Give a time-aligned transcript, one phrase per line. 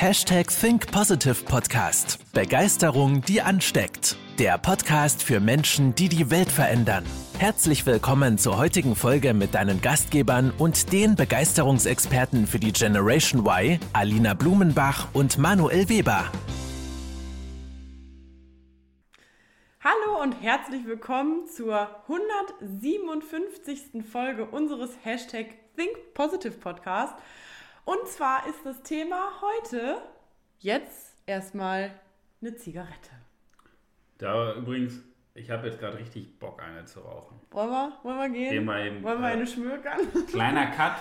[0.00, 2.32] Hashtag Think Positive Podcast.
[2.32, 4.16] Begeisterung, die ansteckt.
[4.38, 7.04] Der Podcast für Menschen, die die Welt verändern.
[7.38, 13.78] Herzlich willkommen zur heutigen Folge mit deinen Gastgebern und den Begeisterungsexperten für die Generation Y,
[13.92, 16.32] Alina Blumenbach und Manuel Weber.
[19.84, 24.02] Hallo und herzlich willkommen zur 157.
[24.10, 27.12] Folge unseres Hashtag Think Positive Podcast.
[27.84, 30.02] Und zwar ist das Thema heute
[30.58, 31.90] jetzt erstmal
[32.40, 33.10] eine Zigarette.
[34.18, 35.00] Da übrigens,
[35.34, 37.40] ich habe jetzt gerade richtig Bock, eine zu rauchen.
[37.50, 38.50] Wollen wir, wollen wir gehen?
[38.50, 40.00] Gehen wir eben, wollen wir äh, eine schmökern?
[40.28, 40.96] Kleiner Cut.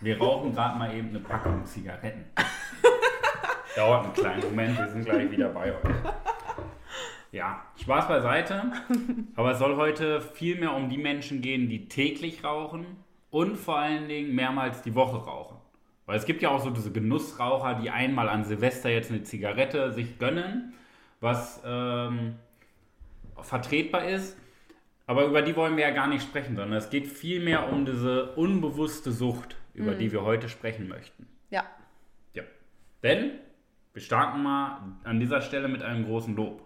[0.00, 2.24] Wir rauchen gerade mal eben eine Packung Zigaretten.
[3.76, 5.94] Dauert einen kleinen Moment, wir sind gleich wieder bei euch.
[7.32, 8.72] Ja, Spaß beiseite.
[9.34, 12.86] Aber es soll heute viel mehr um die Menschen gehen, die täglich rauchen
[13.30, 15.55] und vor allen Dingen mehrmals die Woche rauchen.
[16.06, 19.92] Weil es gibt ja auch so diese Genussraucher, die einmal an Silvester jetzt eine Zigarette
[19.92, 20.72] sich gönnen,
[21.20, 22.36] was ähm,
[23.42, 24.36] vertretbar ist.
[25.06, 28.32] Aber über die wollen wir ja gar nicht sprechen, sondern es geht vielmehr um diese
[28.34, 29.98] unbewusste Sucht, über mhm.
[29.98, 31.26] die wir heute sprechen möchten.
[31.50, 31.64] Ja.
[32.34, 32.42] Ja.
[33.02, 33.32] Denn
[33.92, 36.62] wir starten mal an dieser Stelle mit einem großen Lob.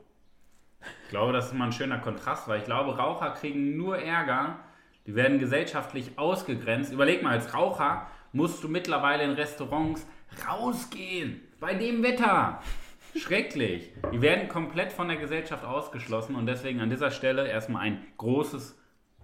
[1.05, 4.61] Ich glaube, das ist mal ein schöner Kontrast, weil ich glaube, Raucher kriegen nur Ärger,
[5.07, 6.93] die werden gesellschaftlich ausgegrenzt.
[6.93, 10.07] Überleg mal, als Raucher musst du mittlerweile in Restaurants
[10.49, 11.41] rausgehen.
[11.59, 12.63] Bei dem Wetter.
[13.17, 13.93] Schrecklich.
[14.13, 18.79] Die werden komplett von der Gesellschaft ausgeschlossen und deswegen an dieser Stelle erstmal ein großes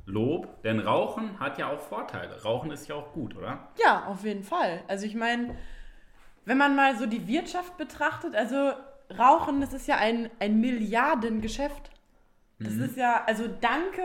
[0.06, 2.42] Lob, denn Rauchen hat ja auch Vorteile.
[2.42, 3.68] Rauchen ist ja auch gut, oder?
[3.82, 4.82] Ja, auf jeden Fall.
[4.86, 5.56] Also ich meine,
[6.44, 8.72] wenn man mal so die Wirtschaft betrachtet, also
[9.16, 11.90] Rauchen, das ist ja ein, ein Milliardengeschäft.
[12.58, 12.84] Das mhm.
[12.84, 14.02] ist ja, also danke,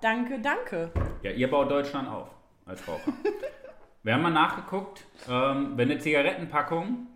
[0.00, 0.90] danke, danke.
[1.22, 2.30] Ja, ihr baut Deutschland auf
[2.64, 3.12] als Raucher.
[4.02, 7.06] Wir haben mal nachgeguckt, ähm, wenn eine Zigarettenpackung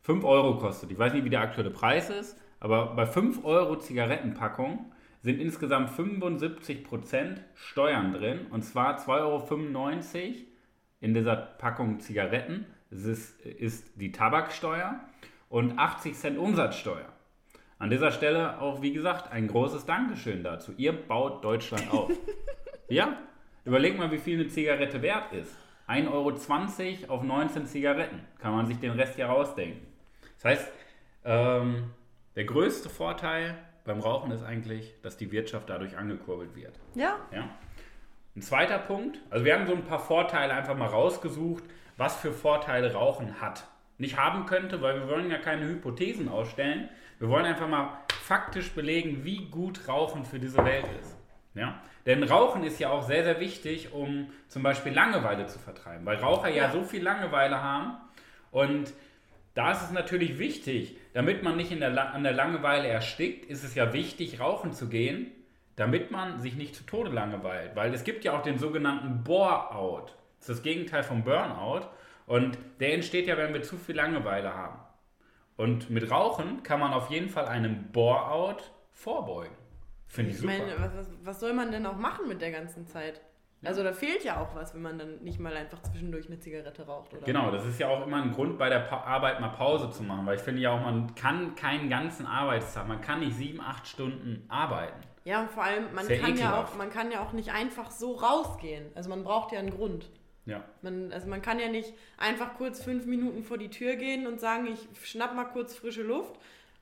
[0.00, 3.78] 5 Euro kostet, ich weiß nicht, wie der aktuelle Preis ist, aber bei 5 Euro
[3.78, 10.34] Zigarettenpackung sind insgesamt 75% Steuern drin und zwar 2,95 Euro
[11.00, 12.64] in dieser Packung Zigaretten.
[12.88, 14.98] Das ist, ist die Tabaksteuer
[15.50, 17.12] und 80 Cent Umsatzsteuer.
[17.78, 20.72] An dieser Stelle auch, wie gesagt, ein großes Dankeschön dazu.
[20.78, 22.10] Ihr baut Deutschland auf.
[22.88, 23.18] ja,
[23.66, 25.54] überleg mal, wie viel eine Zigarette wert ist.
[25.90, 28.20] 1,20 Euro auf 19 Zigaretten.
[28.38, 29.86] Kann man sich den Rest ja rausdenken.
[30.36, 30.72] Das heißt,
[31.24, 31.90] ähm,
[32.36, 36.78] der größte Vorteil beim Rauchen ist eigentlich, dass die Wirtschaft dadurch angekurbelt wird.
[36.94, 37.16] Ja.
[37.32, 37.48] ja.
[38.36, 41.64] Ein zweiter Punkt, also wir haben so ein paar Vorteile einfach mal rausgesucht,
[41.96, 43.66] was für Vorteile Rauchen hat.
[43.98, 46.88] Nicht haben könnte, weil wir wollen ja keine Hypothesen ausstellen.
[47.18, 51.16] Wir wollen einfach mal faktisch belegen, wie gut Rauchen für diese Welt ist.
[51.54, 51.82] Ja?
[52.06, 56.16] Denn Rauchen ist ja auch sehr, sehr wichtig, um zum Beispiel Langeweile zu vertreiben, weil
[56.16, 57.96] Raucher ja, ja so viel Langeweile haben
[58.50, 58.92] und
[59.54, 63.64] da ist es natürlich wichtig, damit man nicht in der, an der Langeweile erstickt, ist
[63.64, 65.32] es ja wichtig, rauchen zu gehen,
[65.76, 67.74] damit man sich nicht zu Tode langeweilt.
[67.74, 70.16] Weil es gibt ja auch den sogenannten Bore-out.
[70.38, 71.88] Das ist das Gegenteil vom Burnout.
[72.26, 74.78] Und der entsteht ja, wenn wir zu viel Langeweile haben.
[75.56, 79.56] Und mit Rauchen kann man auf jeden Fall einem Bore-out vorbeugen.
[80.10, 80.52] Finde ich, ich super.
[80.58, 83.20] Meine, was, was soll man denn auch machen mit der ganzen Zeit?
[83.62, 86.86] Also da fehlt ja auch was, wenn man dann nicht mal einfach zwischendurch eine Zigarette
[86.86, 87.26] raucht, oder?
[87.26, 90.02] Genau, das ist ja auch immer ein Grund bei der pa Arbeit mal Pause zu
[90.02, 93.60] machen, weil ich finde ja auch, man kann keinen ganzen Arbeitstag, man kann nicht sieben,
[93.60, 94.98] acht Stunden arbeiten.
[95.24, 98.14] Ja, und vor allem, man kann, ja auch, man kann ja auch nicht einfach so
[98.14, 98.86] rausgehen.
[98.94, 100.10] Also man braucht ja einen Grund.
[100.46, 100.64] Ja.
[100.80, 104.40] Man, also man kann ja nicht einfach kurz fünf Minuten vor die Tür gehen und
[104.40, 106.40] sagen, ich schnapp mal kurz frische Luft.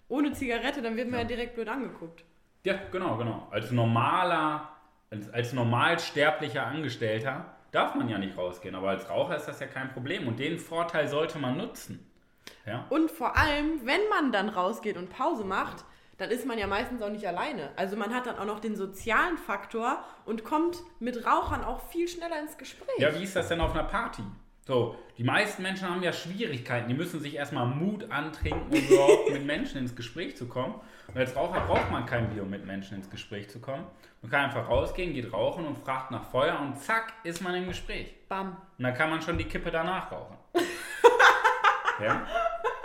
[0.09, 2.25] Ohne Zigarette, dann wird man ja, ja direkt blöd angeguckt.
[2.69, 3.49] Ja, genau, genau.
[3.51, 4.69] Als normaler,
[5.11, 9.67] als, als normalsterblicher Angestellter darf man ja nicht rausgehen, aber als Raucher ist das ja
[9.67, 12.07] kein Problem und den Vorteil sollte man nutzen.
[12.67, 12.85] Ja?
[12.91, 15.87] Und vor allem, wenn man dann rausgeht und Pause macht,
[16.19, 17.71] dann ist man ja meistens auch nicht alleine.
[17.77, 22.07] Also man hat dann auch noch den sozialen Faktor und kommt mit Rauchern auch viel
[22.07, 22.99] schneller ins Gespräch.
[22.99, 24.25] Ja, wie ist das denn auf einer Party?
[24.69, 26.89] So, die meisten Menschen haben ja Schwierigkeiten.
[26.89, 30.75] Die müssen sich erstmal Mut antrinken, um überhaupt mit Menschen ins Gespräch zu kommen.
[31.07, 33.87] Und als Raucher braucht man kein Bier, um mit Menschen ins Gespräch zu kommen.
[34.21, 37.67] Man kann einfach rausgehen, geht rauchen und fragt nach Feuer und zack, ist man im
[37.67, 38.15] Gespräch.
[38.29, 38.59] Bam.
[38.77, 40.37] Und dann kann man schon die Kippe danach rauchen.
[42.05, 42.27] ja?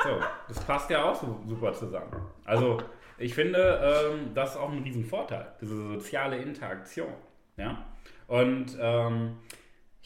[0.01, 2.13] So, das passt ja auch so super zusammen.
[2.45, 2.77] Also,
[3.17, 7.11] ich finde, ähm, das ist auch ein Riesenvorteil, diese soziale Interaktion.
[7.57, 7.83] Ja?
[8.27, 9.35] Und ähm,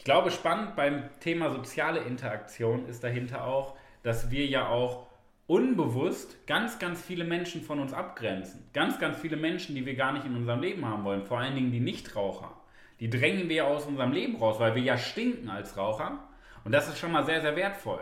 [0.08, 5.06] glaube, spannend beim Thema soziale Interaktion ist dahinter auch, dass wir ja auch
[5.46, 8.64] unbewusst ganz, ganz viele Menschen von uns abgrenzen.
[8.72, 11.24] Ganz, ganz viele Menschen, die wir gar nicht in unserem Leben haben wollen.
[11.24, 12.54] Vor allen Dingen die Nichtraucher.
[13.00, 16.26] Die drängen wir aus unserem Leben raus, weil wir ja stinken als Raucher.
[16.64, 18.00] Und das ist schon mal sehr, sehr wertvoll.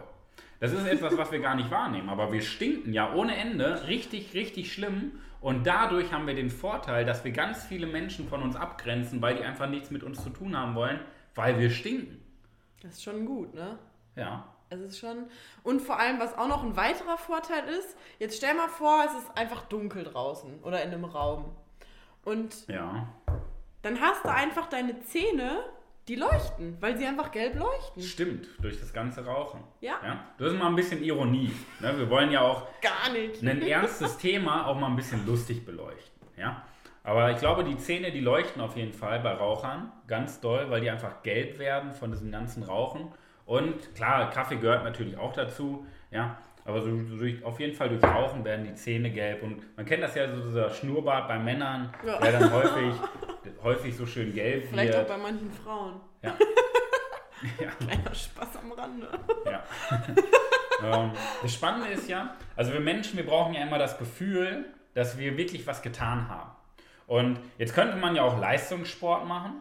[0.61, 2.09] Das ist etwas, was wir gar nicht wahrnehmen.
[2.09, 5.19] Aber wir stinken ja ohne Ende richtig, richtig schlimm.
[5.41, 9.35] Und dadurch haben wir den Vorteil, dass wir ganz viele Menschen von uns abgrenzen, weil
[9.35, 11.01] die einfach nichts mit uns zu tun haben wollen,
[11.37, 12.21] weil wir stinken.
[12.83, 13.79] Das ist schon gut, ne?
[14.17, 14.53] Ja.
[14.69, 15.27] Es ist schon.
[15.63, 19.13] Und vor allem, was auch noch ein weiterer Vorteil ist, jetzt stell mal vor, es
[19.23, 21.55] ist einfach dunkel draußen oder in einem Raum.
[22.25, 23.07] Und Ja.
[23.83, 25.63] dann hast du einfach deine Zähne,
[26.09, 28.03] die leuchten, weil sie einfach gelb leuchten.
[28.03, 29.63] Stimmt, durch das ganze Rauchen.
[29.81, 29.95] Ja.
[30.05, 30.25] ja?
[30.39, 31.53] Das ist mal ein bisschen Ironie.
[31.81, 31.97] Ne?
[31.99, 33.43] Wir wollen ja auch Gar nicht.
[33.43, 36.29] ein ernstes Thema auch mal ein bisschen lustig beleuchten.
[36.37, 36.65] Ja?
[37.07, 40.81] Aber ich glaube, die Zähne, die leuchten auf jeden Fall bei Rauchern ganz doll, weil
[40.81, 43.13] die einfach gelb werden von diesem ganzen Rauchen.
[43.45, 45.87] Und klar, Kaffee gehört natürlich auch dazu.
[46.11, 46.37] Ja?
[46.65, 49.45] Aber so, durch, auf jeden Fall durch Rauchen werden die Zähne gelb.
[49.45, 52.19] Und man kennt das ja, so dieser Schnurrbart bei Männern, Ja.
[52.19, 52.95] der dann häufig,
[53.63, 55.09] häufig so schön gelb Vielleicht auch wird.
[55.09, 56.01] bei manchen Frauen.
[56.23, 56.35] Ja.
[57.61, 57.71] ja.
[57.87, 59.07] Kleiner Spaß am Rande.
[59.45, 59.63] Ja.
[61.05, 64.65] ähm, das Spannende ist ja, also wir Menschen, wir brauchen ja immer das Gefühl,
[64.95, 66.51] dass wir wirklich was getan haben.
[67.07, 69.61] Und jetzt könnte man ja auch Leistungssport machen,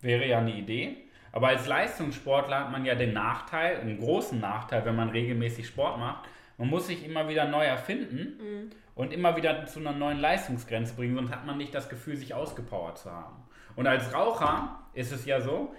[0.00, 0.96] wäre ja eine Idee.
[1.32, 5.98] Aber als Leistungssportler hat man ja den Nachteil, einen großen Nachteil, wenn man regelmäßig Sport
[5.98, 6.28] macht.
[6.58, 11.16] Man muss sich immer wieder neu erfinden und immer wieder zu einer neuen Leistungsgrenze bringen,
[11.16, 13.42] sonst hat man nicht das Gefühl, sich ausgepowert zu haben.
[13.74, 15.74] Und als Raucher ist es ja so,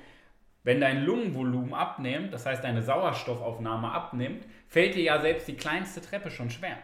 [0.63, 6.01] wenn dein Lungenvolumen abnimmt, das heißt deine Sauerstoffaufnahme abnimmt, fällt dir ja selbst die kleinste
[6.01, 6.78] Treppe schon schwer.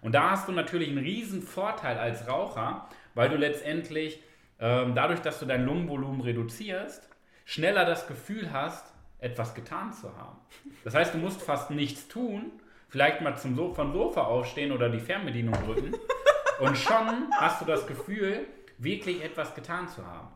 [0.00, 4.22] Und da hast du natürlich einen riesen Vorteil als Raucher, weil du letztendlich
[4.58, 7.08] ähm, dadurch, dass du dein Lungenvolumen reduzierst,
[7.44, 10.38] schneller das Gefühl hast, etwas getan zu haben.
[10.84, 12.52] Das heißt, du musst fast nichts tun,
[12.88, 15.94] vielleicht mal zum so vom Sofa aufstehen oder die Fernbedienung drücken
[16.60, 18.46] und schon hast du das Gefühl,
[18.78, 20.28] wirklich etwas getan zu haben.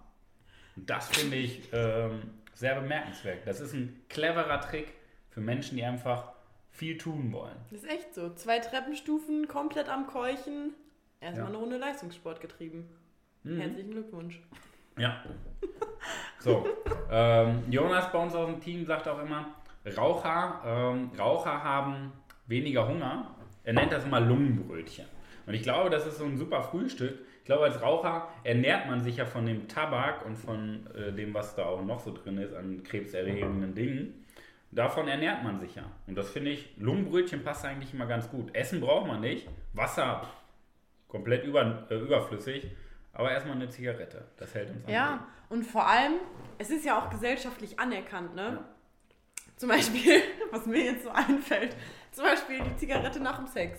[0.76, 2.22] Und das finde ich ähm,
[2.54, 3.46] sehr bemerkenswert.
[3.46, 4.92] Das ist ein cleverer Trick
[5.30, 6.32] für Menschen, die einfach
[6.70, 7.56] viel tun wollen.
[7.70, 8.34] Das ist echt so.
[8.34, 10.74] Zwei Treppenstufen, komplett am Keuchen.
[11.24, 11.48] Erstmal Ja.
[11.48, 12.86] eine Runde Leistungssport getrieben.
[13.44, 13.58] Mhm.
[13.60, 14.40] Herzlichen Glückwunsch.
[14.98, 15.24] Ja.
[16.38, 16.66] So,
[17.10, 19.46] ähm, Jonas bei uns aus dem Team sagt auch immer,
[19.96, 22.12] Raucher, ähm, Raucher haben
[22.46, 23.34] weniger Hunger.
[23.64, 25.06] Er nennt das immer Lungenbrötchen.
[25.46, 27.18] Und ich glaube, das ist so ein super Frühstück.
[27.38, 31.32] Ich glaube, als Raucher ernährt man sich ja von dem Tabak und von äh, dem,
[31.32, 34.26] was da auch noch so drin ist an krebserregenden Dingen.
[34.70, 35.84] Davon ernährt man sich ja.
[36.06, 38.54] Und das finde ich, Lungenbrötchen passt eigentlich immer ganz gut.
[38.54, 39.48] Essen braucht man nicht.
[39.72, 40.43] Wasser pff,
[41.14, 42.66] komplett über, äh, überflüssig.
[43.12, 44.24] Aber erstmal eine Zigarette.
[44.36, 44.92] Das hält uns Leben.
[44.92, 46.14] Ja, und vor allem,
[46.58, 48.64] es ist ja auch gesellschaftlich anerkannt, ne?
[49.56, 50.20] Zum Beispiel,
[50.50, 51.76] was mir jetzt so einfällt,
[52.10, 53.78] zum Beispiel die Zigarette nach dem Sex.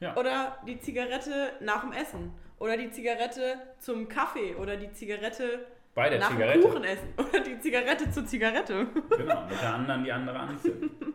[0.00, 0.16] Ja.
[0.16, 2.34] Oder die Zigarette nach dem Essen.
[2.58, 4.56] Oder die Zigarette zum Kaffee.
[4.56, 5.64] Oder die Zigarette
[5.94, 6.58] Bei der nach Zigarette.
[6.58, 7.08] dem Kuchenessen.
[7.16, 8.88] Oder die Zigarette zur Zigarette.
[9.16, 10.90] Genau, mit der anderen die andere anzünden.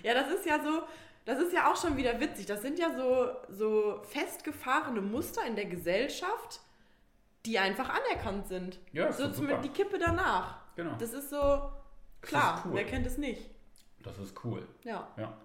[0.00, 0.82] Ja, das ist ja so,
[1.28, 2.46] das ist ja auch schon wieder witzig.
[2.46, 6.60] Das sind ja so, so festgefahrene Muster in der Gesellschaft,
[7.44, 8.78] die einfach anerkannt sind.
[8.92, 9.60] Ja, ist so doch zum super.
[9.60, 10.56] die Kippe danach.
[10.74, 10.92] Genau.
[10.98, 11.70] Das ist so,
[12.22, 12.72] klar, ist cool.
[12.72, 13.50] wer kennt es nicht?
[14.02, 14.66] Das ist cool.
[14.84, 15.06] Ja.
[15.18, 15.36] Ja.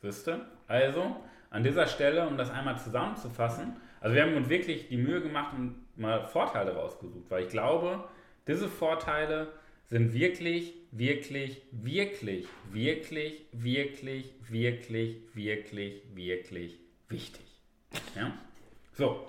[0.00, 0.46] Siehste?
[0.66, 1.14] Also,
[1.50, 5.52] an dieser Stelle, um das einmal zusammenzufassen, also wir haben uns wirklich die Mühe gemacht
[5.52, 8.08] und mal Vorteile rausgesucht, weil ich glaube,
[8.46, 9.52] diese Vorteile
[9.90, 16.78] sind wirklich, wirklich, wirklich, wirklich, wirklich, wirklich, wirklich, wirklich
[17.08, 17.44] wichtig.
[18.14, 18.32] Ja?
[18.92, 19.26] So,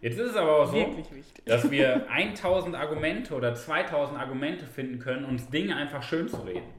[0.00, 1.04] jetzt ist es aber auch so,
[1.44, 6.70] dass wir 1000 Argumente oder 2000 Argumente finden können, uns Dinge einfach schön zu reden.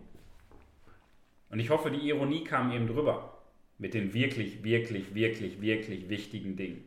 [1.50, 3.34] Und ich hoffe, die Ironie kam eben drüber.
[3.78, 6.84] Mit den wirklich, wirklich, wirklich, wirklich wichtigen Dingen.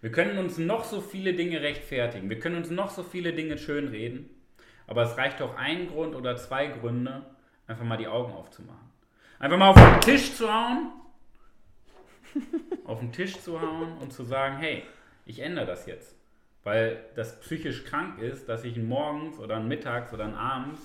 [0.00, 2.30] Wir können uns noch so viele Dinge rechtfertigen.
[2.30, 4.30] Wir können uns noch so viele Dinge schönreden.
[4.90, 7.24] Aber es reicht doch ein Grund oder zwei Gründe,
[7.68, 8.90] einfach mal die Augen aufzumachen.
[9.38, 10.90] Einfach mal auf den Tisch zu hauen.
[12.84, 14.82] auf den Tisch zu hauen und zu sagen, hey,
[15.26, 16.16] ich ändere das jetzt.
[16.64, 20.80] Weil das psychisch krank ist, dass ich morgens oder mittags oder abends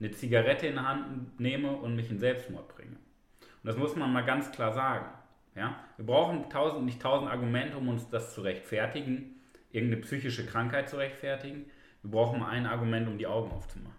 [0.00, 2.96] eine Zigarette in die Hand nehme und mich in Selbstmord bringe.
[2.96, 5.06] Und das muss man mal ganz klar sagen.
[5.54, 5.84] Ja?
[5.96, 10.96] Wir brauchen tausend, nicht tausend Argumente, um uns das zu rechtfertigen, irgendeine psychische Krankheit zu
[10.96, 11.66] rechtfertigen.
[12.06, 13.94] Wir brauchen ein Argument, um die Augen aufzumachen.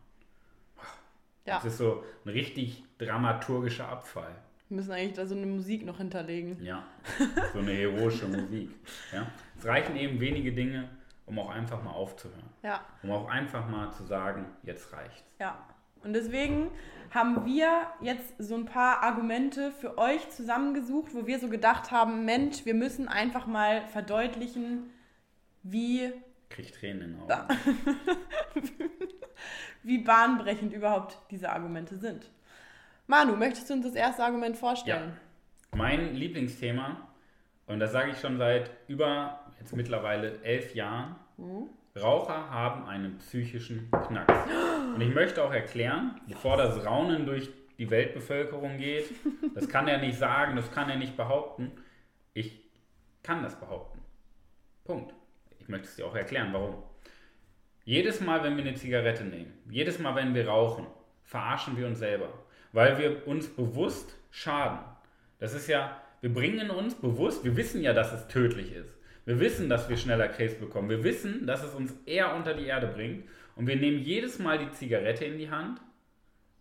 [1.45, 4.33] Ja, Das ist so ein richtig dramaturgischer Abfall.
[4.69, 6.61] wir müssen eigentlich da so eine Musik noch hinterlegen.
[6.63, 6.83] Ja,
[7.53, 8.69] so eine heroische Musik.
[9.13, 9.27] Ja?
[9.57, 10.89] Es reichen eben wenige Dinge,
[11.25, 12.43] um auch einfach mal aufzuhören.
[12.63, 15.23] Ja, Um auch einfach mal zu sagen, jetzt reicht's.
[15.39, 15.57] ja.
[16.03, 16.69] Und deswegen
[17.09, 22.23] haben wir jetzt so ein paar Argumente für euch zusammengesucht, wo wir so gedacht haben,
[22.23, 24.91] Mensch, wir müssen einfach mal verdeutlichen,
[25.63, 26.13] wie
[26.49, 27.31] Krieg Tränen in den Augen.
[29.83, 32.29] wie bahnbrechend überhaupt diese Argumente sind.
[33.07, 35.13] Manu, möchtest du uns das erste Argument vorstellen?
[35.71, 35.77] Ja.
[35.77, 37.07] Mein Lieblingsthema,
[37.67, 41.69] und das sage ich schon seit über jetzt mittlerweile elf Jahren, mhm.
[41.95, 44.51] Raucher haben einen psychischen Knacks.
[44.93, 47.49] Und ich möchte auch erklären, bevor das Raunen durch
[47.79, 49.09] die Weltbevölkerung geht,
[49.55, 51.71] das kann er nicht sagen, das kann er nicht behaupten.
[52.33, 52.63] Ich
[53.23, 53.99] kann das behaupten.
[54.83, 55.13] Punkt.
[55.67, 56.81] Ich möchte es dir auch erklären, warum.
[57.83, 60.87] Jedes Mal, wenn wir eine Zigarette nehmen, jedes Mal, wenn wir rauchen,
[61.25, 62.29] verarschen wir uns selber,
[62.71, 64.79] weil wir uns bewusst schaden.
[65.39, 68.95] Das ist ja, wir bringen uns bewusst, wir wissen ja, dass es tödlich ist.
[69.25, 70.89] Wir wissen, dass wir schneller Krebs bekommen.
[70.89, 73.27] Wir wissen, dass es uns eher unter die Erde bringt.
[73.57, 75.81] Und wir nehmen jedes Mal die Zigarette in die Hand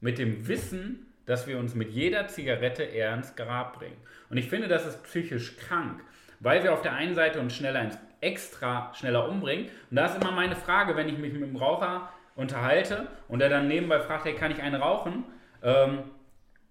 [0.01, 3.99] mit dem Wissen, dass wir uns mit jeder Zigarette eher ins Grab bringen.
[4.31, 6.03] Und ich finde, das ist psychisch krank,
[6.41, 9.67] weil wir auf der einen Seite uns schneller ins extra schneller umbringen.
[9.91, 13.49] Und da ist immer meine Frage, wenn ich mich mit dem Raucher unterhalte und er
[13.49, 15.25] dann nebenbei fragt, hey, kann ich einen rauchen?
[15.63, 16.05] Ähm,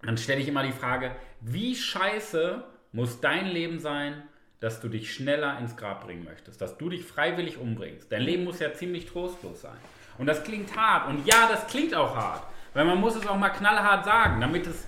[0.02, 2.62] dann stelle ich immer die Frage, wie scheiße
[2.92, 4.22] muss dein Leben sein,
[4.60, 8.10] dass du dich schneller ins Grab bringen möchtest, dass du dich freiwillig umbringst.
[8.10, 9.76] Dein Leben muss ja ziemlich trostlos sein.
[10.18, 11.08] Und das klingt hart.
[11.08, 12.42] Und ja, das klingt auch hart.
[12.72, 14.86] Weil man muss es auch mal knallhart sagen, damit es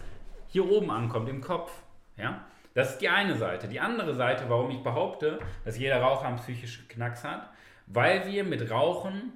[0.49, 1.71] hier oben ankommt, im Kopf.
[2.17, 2.45] Ja?
[2.79, 3.67] Das ist die eine Seite.
[3.67, 7.51] Die andere Seite, warum ich behaupte, dass jeder Raucher einen psychischen Knacks hat,
[7.89, 9.33] weil wir mit Rauchen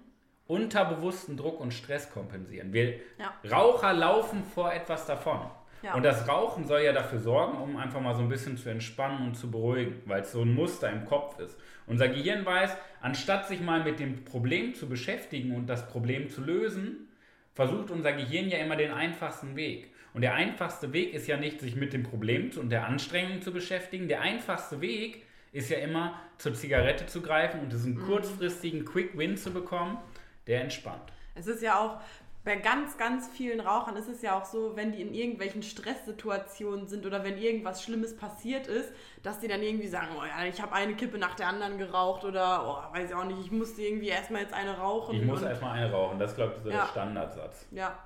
[0.46, 2.72] unterbewussten Druck und Stress kompensieren.
[2.72, 3.34] Wir ja.
[3.50, 5.40] Raucher laufen vor etwas davon.
[5.82, 5.94] Ja.
[5.94, 9.26] Und das Rauchen soll ja dafür sorgen, um einfach mal so ein bisschen zu entspannen
[9.26, 11.58] und zu beruhigen, weil es so ein Muster im Kopf ist.
[11.88, 16.42] Unser Gehirn weiß, anstatt sich mal mit dem Problem zu beschäftigen und das Problem zu
[16.42, 17.08] lösen,
[17.54, 19.91] versucht unser Gehirn ja immer den einfachsten Weg.
[20.14, 23.52] Und der einfachste Weg ist ja nicht, sich mit dem Problem und der Anstrengung zu
[23.52, 24.08] beschäftigen.
[24.08, 28.06] Der einfachste Weg ist ja immer, zur Zigarette zu greifen und diesen mhm.
[28.06, 29.98] kurzfristigen Quick Win zu bekommen,
[30.46, 31.12] der entspannt.
[31.34, 32.00] Es ist ja auch,
[32.44, 36.88] bei ganz, ganz vielen Rauchern ist es ja auch so, wenn die in irgendwelchen Stresssituationen
[36.88, 38.92] sind oder wenn irgendwas Schlimmes passiert ist,
[39.22, 42.24] dass die dann irgendwie sagen, oh ja, ich habe eine Kippe nach der anderen geraucht
[42.24, 45.14] oder, oh, weiß ich auch nicht, ich musste irgendwie erstmal jetzt eine rauchen.
[45.14, 46.78] Ich muss erstmal eine rauchen, das ist, glaube ich, so ja.
[46.78, 47.66] der Standardsatz.
[47.70, 47.96] Ja.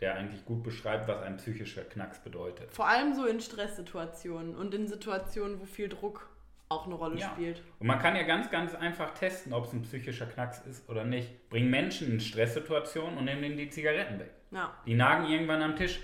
[0.00, 2.72] Der eigentlich gut beschreibt, was ein psychischer Knacks bedeutet.
[2.72, 6.30] Vor allem so in Stresssituationen und in Situationen, wo viel Druck
[6.70, 7.28] auch eine Rolle ja.
[7.30, 7.62] spielt.
[7.80, 11.04] Und man kann ja ganz, ganz einfach testen, ob es ein psychischer Knacks ist oder
[11.04, 11.50] nicht.
[11.50, 14.30] Bring Menschen in Stresssituationen und nehmen ihnen die Zigaretten weg.
[14.52, 14.72] Ja.
[14.86, 16.00] Die nagen irgendwann am Tisch.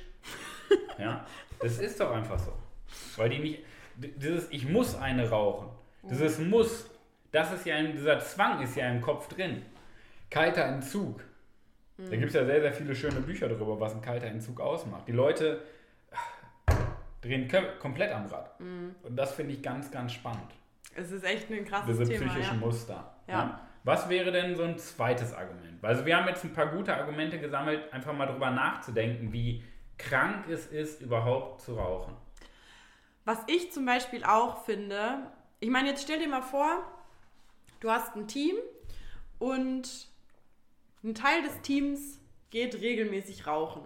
[0.99, 1.25] ja,
[1.61, 2.53] das ist doch einfach so.
[3.17, 3.65] Weil die nicht,
[3.97, 5.69] dieses Ich muss eine rauchen,
[6.03, 6.91] dieses Muss,
[7.31, 9.63] das ist ja, ein, dieser Zwang ist ja im Kopf drin.
[10.31, 11.23] Kalter Entzug.
[11.97, 12.11] Mhm.
[12.11, 15.09] Da gibt es ja sehr, sehr viele schöne Bücher darüber, was ein kalter Entzug ausmacht.
[15.09, 15.63] Die Leute
[17.21, 17.51] drehen
[17.81, 18.59] komplett am Rad.
[18.61, 18.95] Mhm.
[19.03, 20.53] Und das finde ich ganz, ganz spannend.
[20.95, 22.25] Es ist echt ein krasses Diese Thema.
[22.25, 22.67] Diese psychischen ja.
[22.67, 23.15] Muster.
[23.27, 23.33] Ja.
[23.33, 23.61] ja.
[23.85, 25.85] Was wäre denn so ein zweites Argument?
[25.85, 29.63] Also wir haben jetzt ein paar gute Argumente gesammelt, einfach mal drüber nachzudenken, wie
[29.97, 32.15] krank es ist, überhaupt zu rauchen.
[33.25, 36.83] Was ich zum Beispiel auch finde, ich meine, jetzt stell dir mal vor,
[37.81, 38.57] du hast ein Team
[39.39, 40.09] und
[41.07, 42.19] ein Teil des Teams
[42.51, 43.83] geht regelmäßig rauchen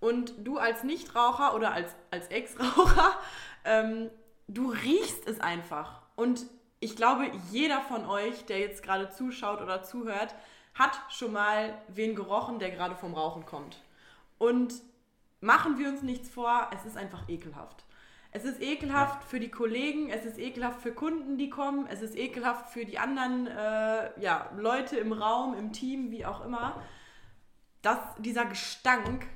[0.00, 3.18] und du als Nichtraucher oder als, als Ex-Raucher,
[3.64, 4.10] ähm,
[4.46, 6.02] du riechst es einfach.
[6.16, 6.46] Und
[6.80, 10.34] ich glaube, jeder von euch, der jetzt gerade zuschaut oder zuhört,
[10.74, 13.82] hat schon mal wen gerochen, der gerade vom Rauchen kommt.
[14.38, 14.74] Und
[15.40, 17.84] machen wir uns nichts vor, es ist einfach ekelhaft.
[18.30, 22.16] Es ist ekelhaft für die Kollegen, es ist ekelhaft für Kunden, die kommen, es ist
[22.16, 26.82] ekelhaft für die anderen äh, ja, Leute im Raum, im Team, wie auch immer.
[27.80, 29.26] dass dieser Gestank,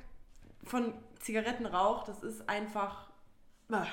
[0.65, 3.09] von Zigarettenrauch, das ist einfach.
[3.69, 3.85] Ah,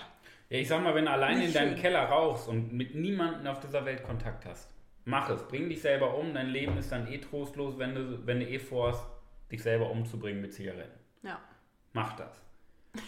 [0.48, 1.80] ja, ich sag mal, wenn du alleine in deinem schön.
[1.80, 4.70] Keller rauchst und mit niemandem auf dieser Welt Kontakt hast,
[5.04, 5.46] mach es.
[5.48, 6.34] Bring dich selber um.
[6.34, 9.04] Dein Leben ist dann eh trostlos, wenn du, wenn du eh vorhast,
[9.50, 10.98] dich selber umzubringen mit Zigaretten.
[11.22, 11.40] Ja.
[11.92, 12.42] Mach das.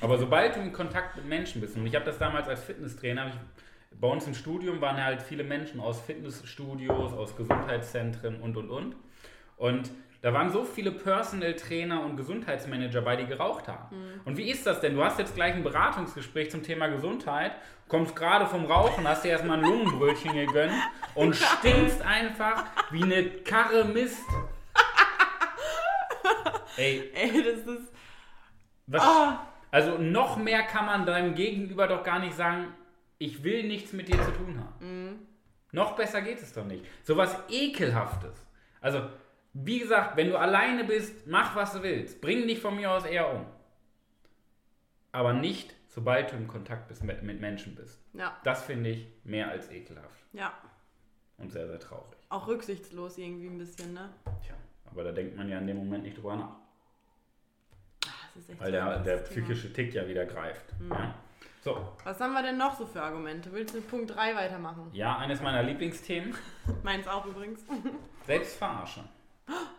[0.01, 3.29] Aber sobald du in Kontakt mit Menschen bist, und ich habe das damals als Fitnesstrainer,
[3.29, 8.71] ich, bei uns im Studium waren halt viele Menschen aus Fitnessstudios, aus Gesundheitszentren und und
[8.71, 8.97] und.
[9.57, 9.91] Und
[10.23, 13.97] da waren so viele Personal Trainer und Gesundheitsmanager bei, die geraucht haben.
[13.97, 14.21] Mhm.
[14.25, 14.95] Und wie ist das denn?
[14.95, 17.57] Du hast jetzt gleich ein Beratungsgespräch zum Thema Gesundheit,
[17.89, 20.73] kommst gerade vom Rauchen, hast dir erstmal ein Lungenbrötchen gegönnt
[21.17, 24.23] und stinkst einfach wie eine Karre Mist.
[26.77, 27.11] Ey.
[27.15, 27.93] Ey, das ist.
[28.87, 29.33] Was, oh.
[29.73, 32.69] Also noch mehr kann man deinem Gegenüber doch gar nicht sagen,
[33.19, 35.09] ich will nichts mit dir zu tun haben.
[35.09, 35.19] Mhm.
[35.73, 36.85] Noch besser geht es doch nicht.
[37.03, 38.47] So was Ekelhaftes.
[38.83, 39.09] Also,
[39.55, 42.21] wie gesagt, wenn du alleine bist, mach was du willst.
[42.21, 43.47] Bring dich von mir aus eher um.
[45.11, 48.05] Aber nicht, sobald du im Kontakt bist, mit, mit Menschen bist.
[48.13, 48.37] Ja.
[48.45, 50.23] Das finde ich mehr als ekelhaft.
[50.35, 50.53] Ja.
[51.39, 52.19] Und sehr, sehr traurig.
[52.29, 54.11] Auch rücksichtslos irgendwie ein bisschen, ne?
[54.45, 56.62] Tja, aber da denkt man ja in dem Moment nicht drüber nach.
[58.59, 60.65] Weil der, der psychische Tick ja wieder greift.
[60.91, 61.15] Ja.
[61.65, 63.53] So, Was haben wir denn noch so für Argumente?
[63.53, 64.89] Willst du Punkt 3 weitermachen?
[64.93, 66.35] ja, eines meiner Lieblingsthemen,
[66.83, 67.61] Meins auch übrigens.
[68.27, 69.05] Selbstverarsche.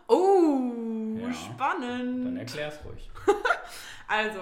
[0.06, 1.24] Oh, Ja.
[1.26, 2.38] Dann spannend.
[2.38, 3.10] erklär's ruhig.
[4.06, 4.40] Also,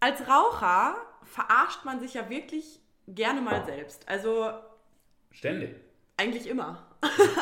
[0.00, 4.08] als Raucher verarscht man sich ja wirklich gerne mal selbst.
[4.08, 4.50] Also
[5.30, 5.76] Ständig.
[6.16, 6.84] eigentlich immer.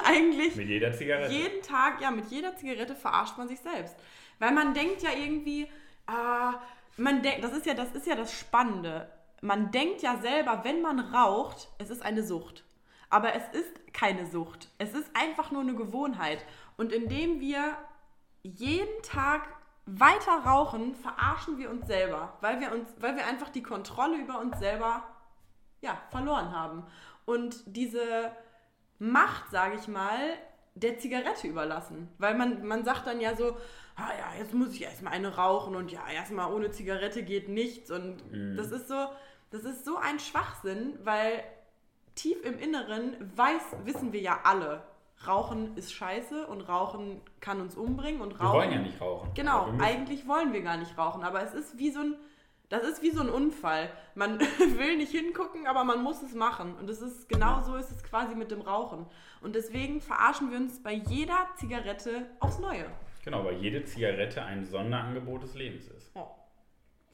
[0.05, 1.33] eigentlich Mit jeder Zigarette.
[1.33, 3.97] jeden Tag, ja, mit jeder Zigarette verarscht man sich selbst.
[4.39, 5.69] Weil man denkt ja irgendwie,
[6.07, 6.55] ah,
[6.97, 9.11] man denkt, das ist ja, das ist ja das Spannende.
[9.41, 12.65] Man denkt ja selber, wenn man raucht, es ist eine Sucht.
[13.11, 14.69] Aber es ist keine Sucht.
[14.79, 16.45] Es ist einfach nur eine Gewohnheit.
[16.77, 17.77] Und indem wir
[18.43, 19.49] jeden Tag
[19.87, 24.41] weiter rauchen, verarschen wir uns selber, weil wir uns, weil wir einfach die Kontrolle über
[24.41, 25.05] uns selber
[25.81, 26.85] ja, verloren haben.
[27.25, 28.33] Und diese
[28.99, 30.19] Macht, sage ich mal,
[30.77, 32.09] der Zigarette überlassen.
[32.19, 33.57] Weil man, man sagt dann ja so,
[33.97, 37.91] ah ja, jetzt muss ich erstmal eine rauchen und ja, erstmal ohne Zigarette geht nichts.
[37.91, 38.19] Und
[38.57, 39.07] das ist so,
[39.51, 41.43] das ist so ein Schwachsinn, weil
[42.15, 44.83] tief im Inneren weiß, wissen wir ja alle,
[45.27, 48.59] Rauchen ist scheiße und Rauchen kann uns umbringen und Wir Rauchen.
[48.59, 49.31] wollen ja nicht rauchen.
[49.35, 52.15] Genau, wir eigentlich wollen wir gar nicht rauchen, aber es ist wie so ein,
[52.69, 53.91] das ist wie so ein Unfall.
[54.15, 54.41] Man
[54.79, 56.75] will nicht hingucken, aber man muss es machen.
[56.77, 59.07] Und es ist genau so ist es quasi mit dem Rauchen.
[59.41, 62.87] Und deswegen verarschen wir uns bei jeder Zigarette aufs Neue.
[63.25, 66.15] Genau, weil jede Zigarette ein Sonderangebot des Lebens ist.
[66.15, 66.27] Ja.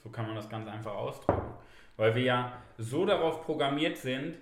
[0.02, 1.54] So kann man das ganz einfach ausdrücken.
[1.97, 4.38] Weil wir ja so darauf programmiert sind,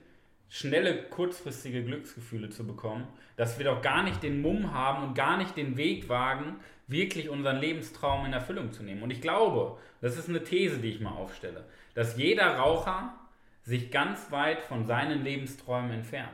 [0.50, 5.38] schnelle, kurzfristige Glücksgefühle zu bekommen, dass wir doch gar nicht den Mumm haben und gar
[5.38, 6.56] nicht den Weg wagen,
[6.88, 9.02] wirklich unseren Lebenstraum in Erfüllung zu nehmen.
[9.02, 11.64] Und ich glaube, das ist eine These, die ich mal aufstelle,
[11.94, 13.14] dass jeder Raucher
[13.62, 16.28] sich ganz weit von seinen Lebensträumen entfernt.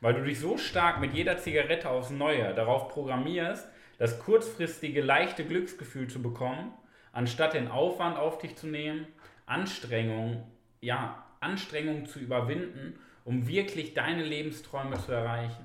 [0.00, 3.66] Weil du dich so stark mit jeder Zigarette aufs Neue darauf programmierst,
[3.98, 6.72] das kurzfristige, leichte Glücksgefühl zu bekommen,
[7.12, 9.06] anstatt den Aufwand auf dich zu nehmen,
[9.46, 10.44] Anstrengung,
[10.80, 15.64] ja, Anstrengung zu überwinden, um wirklich deine Lebensträume zu erreichen.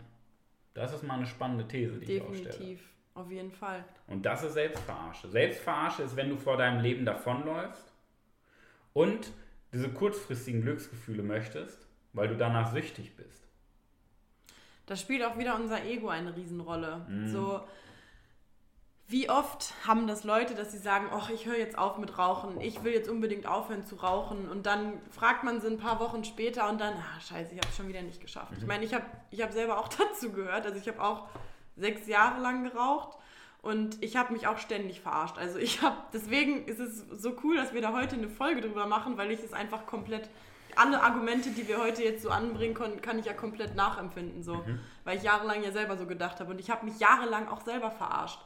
[0.73, 2.49] Das ist mal eine spannende These, die ich aufstelle.
[2.49, 2.89] Definitiv.
[3.13, 3.85] Auf jeden Fall.
[4.07, 5.29] Und das ist Selbstverarsche.
[5.29, 7.93] Selbstverarsche ist, wenn du vor deinem Leben davonläufst
[8.93, 9.31] und
[9.71, 13.47] diese kurzfristigen Glücksgefühle möchtest, weil du danach süchtig bist.
[14.87, 17.05] Da spielt auch wieder unser Ego eine Riesenrolle.
[17.07, 17.27] Mhm.
[17.27, 17.61] So,
[19.11, 22.61] wie oft haben das Leute, dass sie sagen, ach, ich höre jetzt auf mit Rauchen,
[22.61, 26.23] ich will jetzt unbedingt aufhören zu rauchen und dann fragt man sie ein paar Wochen
[26.23, 28.53] später und dann, ah, scheiße, ich habe es schon wieder nicht geschafft.
[28.53, 28.57] Mhm.
[28.59, 31.27] Ich meine, ich habe ich hab selber auch dazu gehört, also ich habe auch
[31.75, 33.17] sechs Jahre lang geraucht
[33.61, 35.37] und ich habe mich auch ständig verarscht.
[35.37, 38.87] Also ich habe, deswegen ist es so cool, dass wir da heute eine Folge drüber
[38.87, 40.29] machen, weil ich es einfach komplett,
[40.77, 44.63] alle Argumente, die wir heute jetzt so anbringen können, kann ich ja komplett nachempfinden, so,
[45.03, 47.91] weil ich jahrelang ja selber so gedacht habe und ich habe mich jahrelang auch selber
[47.91, 48.39] verarscht.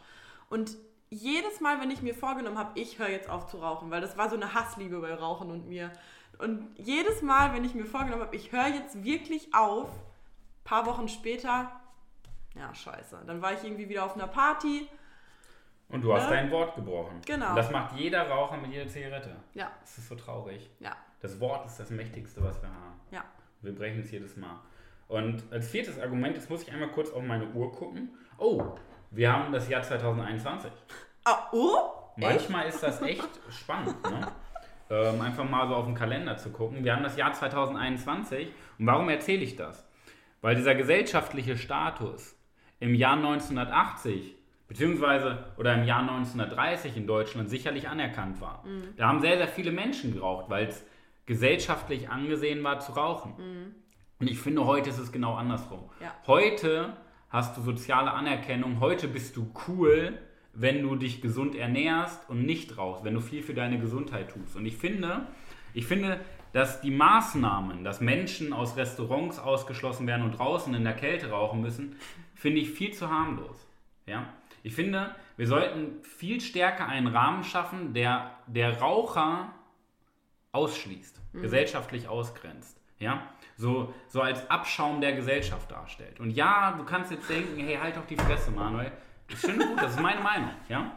[0.55, 0.77] Und
[1.09, 4.17] jedes Mal, wenn ich mir vorgenommen habe, ich höre jetzt auf zu rauchen, weil das
[4.17, 5.91] war so eine Hassliebe bei Rauchen und mir.
[6.39, 9.89] Und jedes Mal, wenn ich mir vorgenommen habe, ich höre jetzt wirklich auf,
[10.63, 11.71] paar Wochen später,
[12.55, 13.21] ja, scheiße.
[13.27, 14.87] Dann war ich irgendwie wieder auf einer Party.
[15.89, 16.35] Und du hast Ne?
[16.37, 17.19] dein Wort gebrochen.
[17.25, 17.49] Genau.
[17.49, 19.35] Und das macht jeder Raucher mit jeder Zigarette.
[19.53, 20.69] Ja, Das ist so traurig.
[20.79, 22.99] ja, Das Wort ist das Mächtigste, was wir haben.
[23.11, 23.23] ja.
[23.61, 24.59] Wir brechen es jedes Mal.
[25.07, 28.09] Und als viertes Argument, jetzt muss ich einmal kurz auf meine Uhr gucken.
[28.37, 28.75] Oh,
[29.15, 30.71] wir haben das Jahr 2021.
[31.23, 31.77] Ah, oh?
[32.17, 32.27] Echt?
[32.27, 34.27] Manchmal ist das echt spannend, ne?
[34.89, 36.83] ähm, einfach mal so auf den Kalender zu gucken.
[36.83, 38.49] Wir haben das Jahr 2021
[38.79, 39.87] und warum erzähle ich das?
[40.41, 42.35] Weil dieser gesellschaftliche Status
[42.79, 44.35] im Jahr 1980
[44.67, 48.63] beziehungsweise oder im Jahr 1930 in Deutschland sicherlich anerkannt war.
[48.97, 50.85] Da haben sehr, sehr viele Menschen geraucht, weil es
[51.25, 53.75] gesellschaftlich angesehen war zu rauchen.
[54.19, 55.89] Und ich finde, heute ist es genau andersrum.
[56.01, 56.13] Ja.
[56.27, 56.93] Heute
[57.35, 60.17] hast du soziale Anerkennung, heute bist du cool,
[60.53, 64.55] wenn du dich gesund ernährst und nicht rauchst, wenn du viel für deine Gesundheit tust.
[64.55, 65.27] Und ich finde,
[65.73, 66.21] ich finde,
[66.53, 71.59] dass die Maßnahmen, dass Menschen aus Restaurants ausgeschlossen werden und draußen in der Kälte rauchen
[71.59, 71.97] müssen,
[72.35, 73.67] finde ich viel zu harmlos.
[74.05, 74.29] Ja?
[74.63, 79.53] Ich finde, wir sollten viel stärker einen Rahmen schaffen, der der Raucher
[80.53, 82.79] ausschließt, gesellschaftlich ausgrenzt.
[82.97, 83.27] Ja?
[83.57, 86.19] So, so als Abschaum der Gesellschaft darstellt.
[86.19, 88.91] Und ja, du kannst jetzt denken, hey, halt doch die Fresse, Manuel.
[89.27, 90.51] Das ist schön gut, das ist meine Meinung.
[90.67, 90.91] Ja?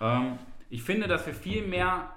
[0.00, 0.38] Ähm,
[0.68, 2.10] ich finde, dass wir viel mehr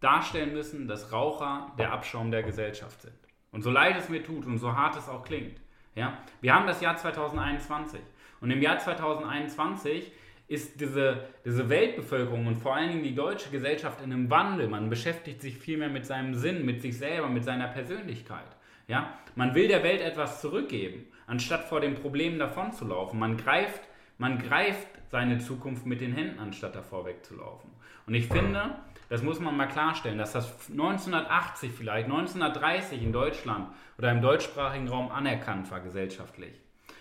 [0.00, 3.14] darstellen müssen, dass Raucher der Abschaum der Gesellschaft sind.
[3.52, 5.60] Und so leid es mir tut und so hart es auch klingt.
[5.94, 6.18] Ja?
[6.40, 8.00] Wir haben das Jahr 2021.
[8.40, 10.10] Und im Jahr 2021
[10.48, 14.68] ist diese, diese Weltbevölkerung und vor allen Dingen die deutsche Gesellschaft in einem Wandel.
[14.68, 18.44] Man beschäftigt sich viel mehr mit seinem Sinn, mit sich selber, mit seiner Persönlichkeit.
[18.86, 19.18] Ja?
[19.34, 23.18] Man will der Welt etwas zurückgeben, anstatt vor den Problemen davonzulaufen.
[23.18, 23.82] Man greift
[24.18, 27.70] man greift seine Zukunft mit den Händen, anstatt davor wegzulaufen.
[28.06, 28.76] Und ich finde,
[29.08, 33.68] das muss man mal klarstellen, dass das 1980 vielleicht, 1930 in Deutschland
[33.98, 36.54] oder im deutschsprachigen Raum anerkannt war gesellschaftlich.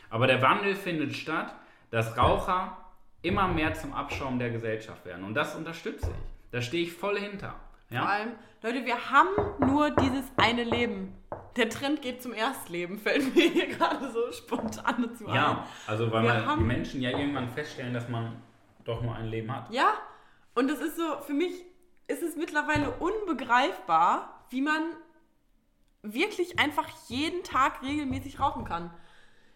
[0.10, 1.54] Aber der Wandel findet statt,
[1.92, 2.78] dass Raucher
[3.22, 5.24] immer mehr zum Abschaum der Gesellschaft werden.
[5.24, 6.34] Und das unterstütze ich.
[6.52, 7.56] Da stehe ich voll hinter.
[7.94, 8.02] Ja?
[8.02, 9.30] Vor allem, Leute, wir haben
[9.60, 11.14] nur dieses eine Leben.
[11.56, 15.36] Der Trend geht zum Erstleben, fällt mir hier gerade so spontan dazu ein.
[15.36, 18.42] Ja, also weil Wir man, die haben- Menschen ja irgendwann feststellen, dass man
[18.86, 19.70] doch nur ein Leben hat.
[19.72, 19.94] Ja,
[20.56, 21.54] und es ist so, für mich
[22.08, 24.82] ist es mittlerweile unbegreifbar, wie man
[26.02, 28.92] wirklich einfach jeden Tag regelmäßig rauchen kann.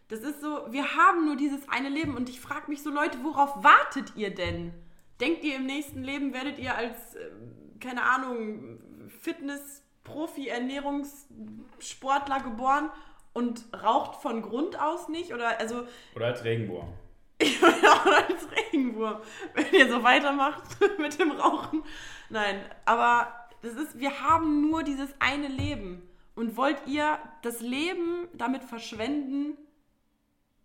[0.07, 3.17] Das ist so, wir haben nur dieses eine Leben und ich frage mich so, Leute,
[3.23, 4.73] worauf wartet ihr denn?
[5.19, 7.29] Denkt ihr, im nächsten Leben werdet ihr als, äh,
[7.79, 8.79] keine Ahnung,
[9.21, 12.89] Fitness-Profi, Ernährungssportler geboren
[13.33, 15.33] und raucht von Grund aus nicht?
[15.33, 15.83] Oder also
[16.15, 16.93] Oder als Regenwurm.
[17.41, 19.21] oder als Regenwurm,
[19.53, 20.63] wenn ihr so weitermacht
[20.99, 21.83] mit dem Rauchen.
[22.29, 26.03] Nein, aber das ist, wir haben nur dieses eine Leben.
[26.35, 29.57] Und wollt ihr das Leben damit verschwenden,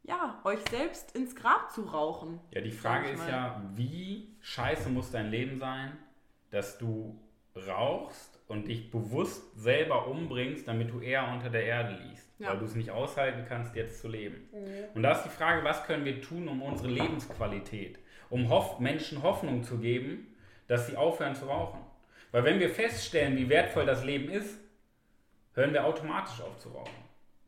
[0.03, 2.41] ja, euch selbst ins Grab zu rauchen?
[2.51, 5.97] Ja, die Frage ist ja, wie scheiße muss dein Leben sein,
[6.53, 7.19] dass du
[7.67, 12.51] rauchst und dich bewusst selber umbringst, damit du eher unter der Erde liegst, Ja.
[12.51, 14.49] weil du es nicht aushalten kannst, jetzt zu leben.
[14.95, 17.99] Und da ist die Frage, was können wir tun, um unsere Lebensqualität,
[18.31, 20.35] um Hoff Menschen Hoffnung zu geben,
[20.69, 21.81] dass sie aufhören zu rauchen.
[22.31, 24.59] Weil wenn wir feststellen, wie wertvoll das Leben ist,
[25.55, 26.95] hören wir automatisch auf zu rauchen.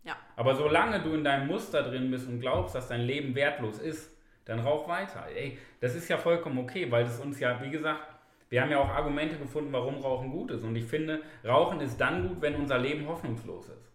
[0.05, 0.17] Ja.
[0.37, 4.11] Aber solange du in deinem Muster drin bist und glaubst, dass dein Leben wertlos ist,
[4.45, 5.27] dann rauch weiter.
[5.35, 8.03] Ey, das ist ja vollkommen okay, weil es uns ja, wie gesagt,
[8.55, 10.63] wir haben ja auch Argumente gefunden, warum Rauchen gut ist.
[10.63, 13.91] Und ich finde, Rauchen ist dann gut, wenn unser Leben hoffnungslos ist.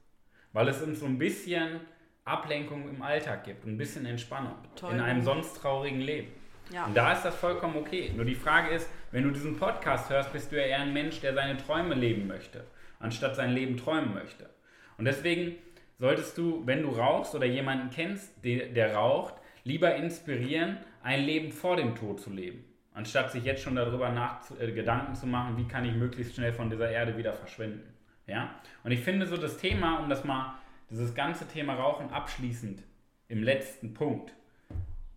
[0.51, 1.79] Weil es uns so ein bisschen
[2.25, 4.99] Ablenkung im Alltag gibt, ein bisschen Entspannung in Betäubung.
[4.99, 6.33] einem sonst traurigen Leben.
[6.73, 6.87] Ja.
[6.87, 8.11] Und da ist das vollkommen okay.
[8.13, 11.21] Nur die Frage ist, wenn du diesen Podcast hörst, bist du ja eher ein Mensch,
[11.21, 12.65] der seine Träume leben möchte,
[12.99, 14.49] anstatt sein Leben träumen möchte.
[14.97, 15.55] Und deswegen
[15.99, 21.53] solltest du, wenn du rauchst oder jemanden kennst, der, der raucht, lieber inspirieren, ein Leben
[21.53, 25.57] vor dem Tod zu leben, anstatt sich jetzt schon darüber nach, äh, Gedanken zu machen,
[25.57, 27.93] wie kann ich möglichst schnell von dieser Erde wieder verschwinden.
[28.27, 28.55] Ja?
[28.83, 30.55] Und ich finde so das Thema, um das mal,
[30.89, 32.83] dieses ganze Thema Rauchen abschließend
[33.27, 34.33] im letzten Punkt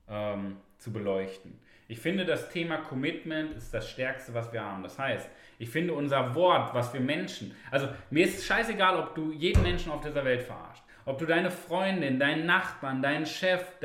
[0.08, 1.58] ähm, zu beleuchten.
[1.88, 4.82] Ich finde, das Thema Commitment ist das Stärkste, was wir haben.
[4.82, 9.32] Das heißt, ich finde unser Wort, was wir Menschen, also mir ist scheißegal, ob du
[9.32, 13.78] jeden Menschen auf dieser Welt verarscht, ob du deine Freundin, deinen Nachbarn, deinen Chef,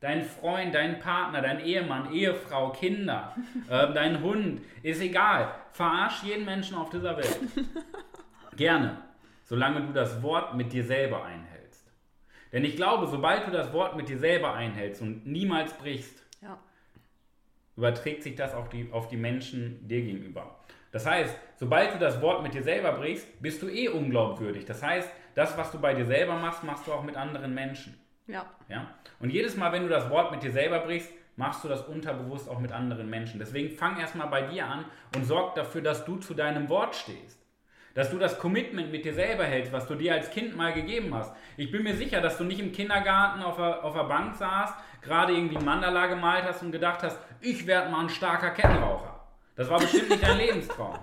[0.00, 3.34] dein, Freund, deinen Partner, deinen Ehemann, Ehefrau, Kinder,
[3.68, 5.54] äh, deinen Hund, ist egal.
[5.72, 7.38] Verarsch jeden Menschen auf dieser Welt.
[8.56, 8.98] Gerne,
[9.44, 11.86] solange du das Wort mit dir selber einhältst.
[12.52, 16.58] Denn ich glaube, sobald du das Wort mit dir selber einhältst und niemals brichst, Ja.
[17.76, 20.58] überträgt sich das auch die, auf die Menschen dir gegenüber.
[20.90, 24.64] Das heißt, sobald du das Wort mit dir selber brichst, bist du eh unglaubwürdig.
[24.64, 28.00] Das heißt, das, was du bei dir selber machst, machst du auch mit anderen Menschen.
[28.28, 28.46] Ja.
[28.68, 28.94] Ja?
[29.18, 32.48] Und jedes Mal, wenn du das Wort mit dir selber brichst, machst du das unterbewusst
[32.48, 33.38] auch mit anderen Menschen.
[33.38, 34.84] Deswegen fang erstmal bei dir an
[35.16, 37.38] und sorg dafür, dass du zu deinem Wort stehst.
[37.94, 41.14] Dass du das Commitment mit dir selber hältst, was du dir als Kind mal gegeben
[41.14, 41.34] hast.
[41.56, 44.74] Ich bin mir sicher, dass du nicht im Kindergarten auf der, auf der Bank saßt,
[45.00, 49.18] gerade irgendwie ein Mandala gemalt hast und gedacht hast, ich werde mal ein starker Kettenraucher.
[49.56, 50.98] Das war bestimmt nicht dein Lebenstraum.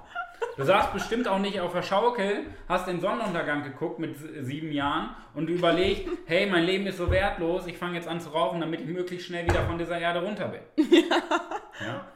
[0.58, 5.10] Du saßt bestimmt auch nicht auf der Schaukel, hast den Sonnenuntergang geguckt mit sieben Jahren
[5.34, 8.80] und überlegt, hey, mein Leben ist so wertlos, ich fange jetzt an zu rauchen, damit
[8.82, 10.86] ich möglichst schnell wieder von dieser Erde runter bin.
[11.86, 12.08] Ja.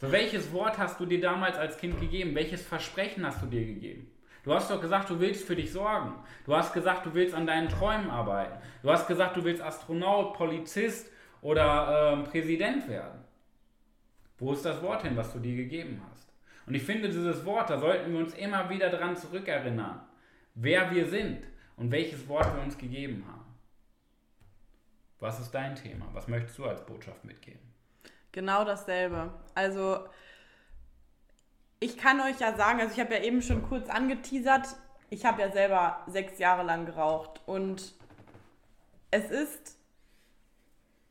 [0.00, 2.36] So, welches Wort hast du dir damals als Kind gegeben?
[2.36, 4.08] Welches Versprechen hast du dir gegeben?
[4.44, 6.14] Du hast doch gesagt, du willst für dich sorgen.
[6.46, 8.56] Du hast gesagt, du willst an deinen Träumen arbeiten.
[8.82, 13.24] Du hast gesagt, du willst Astronaut, Polizist oder ähm, Präsident werden.
[14.38, 16.13] Wo ist das Wort hin, was du dir gegeben hast?
[16.66, 20.00] Und ich finde, dieses Wort, da sollten wir uns immer wieder dran zurückerinnern,
[20.54, 21.46] wer wir sind
[21.76, 23.44] und welches Wort wir uns gegeben haben.
[25.20, 26.06] Was ist dein Thema?
[26.12, 27.60] Was möchtest du als Botschaft mitgeben?
[28.32, 29.32] Genau dasselbe.
[29.54, 30.00] Also
[31.80, 34.76] ich kann euch ja sagen, also ich habe ja eben schon kurz angeteasert,
[35.10, 37.94] ich habe ja selber sechs Jahre lang geraucht und
[39.10, 39.78] es ist,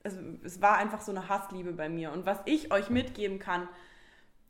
[0.04, 2.12] es, es war einfach so eine Hassliebe bei mir.
[2.12, 3.70] Und was ich euch mitgeben kann,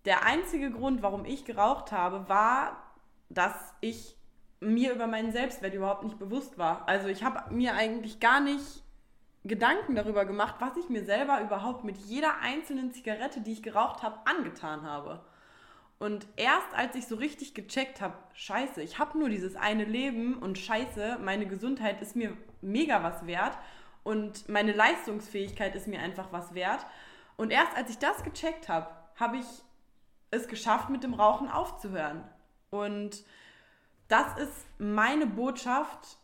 [0.06, 2.78] der einzige Grund, warum ich geraucht habe, war,
[3.30, 4.18] dass ich
[4.60, 6.88] mir über meinen Selbstwert überhaupt nicht bewusst war.
[6.88, 8.84] Also ich habe mir eigentlich gar nicht
[9.44, 14.02] Gedanken darüber gemacht, was ich mir selber überhaupt mit jeder einzelnen Zigarette, die ich geraucht
[14.02, 15.26] habe, angetan habe.
[16.00, 20.36] Und erst als ich so richtig gecheckt habe, scheiße, ich habe nur dieses eine Leben
[20.36, 23.58] und scheiße, meine Gesundheit ist mir mega was wert.
[24.04, 26.86] und meine Leistungsfähigkeit ist mir einfach was wert.
[27.38, 29.46] Und erst als ich das gecheckt habe, habe ich
[30.34, 32.24] es geschafft, mit dem Rauchen aufzuhören.
[32.70, 33.24] Und
[34.08, 36.18] das ist meine Botschaft.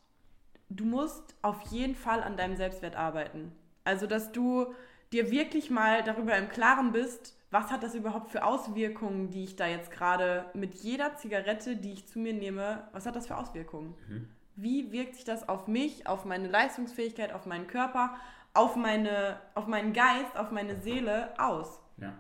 [0.69, 3.51] Du musst auf jeden Fall an deinem Selbstwert arbeiten.
[3.83, 4.73] Also, dass du
[5.11, 9.55] dir wirklich mal darüber im Klaren bist, was hat das überhaupt für Auswirkungen, die ich
[9.55, 13.37] da jetzt gerade mit jeder Zigarette, die ich zu mir nehme, was hat das für
[13.37, 13.95] Auswirkungen?
[14.07, 14.29] Mhm.
[14.55, 18.15] Wie wirkt sich das auf mich, auf meine Leistungsfähigkeit, auf meinen Körper,
[18.53, 21.79] auf, meine, auf meinen Geist, auf meine Seele aus?
[21.97, 22.13] Ja.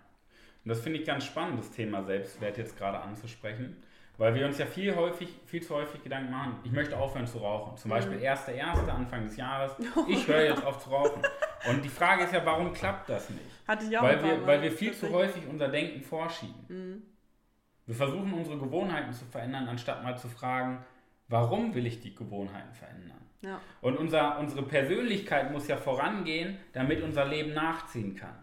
[0.63, 3.77] Und das finde ich ganz spannend, das Thema Selbstwert jetzt gerade anzusprechen.
[4.17, 7.37] Weil wir uns ja viel, häufig, viel zu häufig Gedanken machen, ich möchte aufhören zu
[7.37, 7.77] rauchen.
[7.77, 8.23] Zum Beispiel mhm.
[8.23, 8.89] 1.1.
[8.89, 9.71] Anfang des Jahres,
[10.09, 11.21] ich höre jetzt auf zu rauchen.
[11.69, 13.45] Und die Frage ist ja, warum klappt das nicht?
[13.65, 16.65] Hatte ich auch weil, wir, weil wir viel zu häufig unser Denken vorschieben.
[16.67, 17.03] Mhm.
[17.85, 20.83] Wir versuchen unsere Gewohnheiten zu verändern, anstatt mal zu fragen,
[21.29, 23.21] warum will ich die Gewohnheiten verändern?
[23.41, 23.61] Ja.
[23.81, 28.35] Und unser, unsere Persönlichkeit muss ja vorangehen, damit unser Leben nachziehen kann.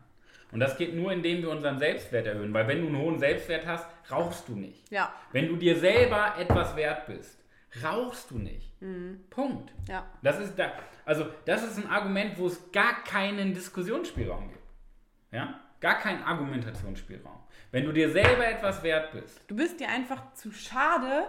[0.53, 2.55] Und das geht nur, indem wir unseren Selbstwert erhöhen.
[2.55, 4.91] Weil wenn du einen hohen Selbstwert hast, rauchst du nicht.
[4.91, 5.13] Ja.
[5.33, 7.39] Wenn du dir selber etwas wert bist,
[7.83, 8.81] rauchst du nicht.
[8.81, 9.25] Mhm.
[9.31, 9.73] Punkt.
[9.89, 10.07] Ja.
[10.23, 10.73] Das ist da,
[11.05, 14.65] also das ist ein Argument, wo es gar keinen Diskussionsspielraum gibt.
[15.33, 15.61] Ja?
[15.81, 17.41] Gar keinen Argumentationsspielraum.
[17.73, 19.43] Wenn du dir selber etwas wert bist.
[19.49, 21.27] Du bist dir einfach zu schade,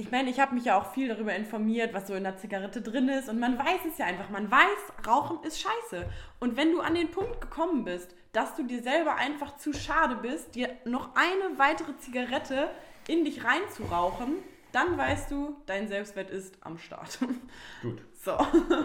[0.00, 2.80] ich meine, ich habe mich ja auch viel darüber informiert, was so in der Zigarette
[2.80, 3.28] drin ist.
[3.28, 4.30] Und man weiß es ja einfach.
[4.30, 6.06] Man weiß, Rauchen ist scheiße.
[6.38, 10.16] Und wenn du an den Punkt gekommen bist, dass du dir selber einfach zu schade
[10.16, 12.70] bist, dir noch eine weitere Zigarette
[13.08, 14.36] in dich reinzurauchen,
[14.72, 17.18] dann weißt du, dein Selbstwert ist am Start.
[17.82, 18.00] Gut.
[18.14, 18.38] So.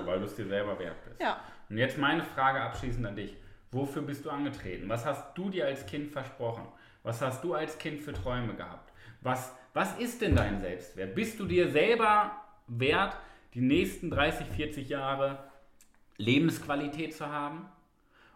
[0.06, 1.22] Weil du es dir selber wert bist.
[1.22, 1.40] Ja.
[1.70, 3.38] Und jetzt meine Frage abschließend an dich.
[3.72, 4.90] Wofür bist du angetreten?
[4.90, 6.68] Was hast du dir als Kind versprochen?
[7.04, 8.92] Was hast du als Kind für Träume gehabt?
[9.22, 11.16] Was was ist denn dein Selbstwert?
[11.16, 12.32] Bist du dir selber
[12.68, 13.18] wert,
[13.54, 15.38] die nächsten 30, 40 Jahre
[16.16, 17.66] Lebensqualität zu haben?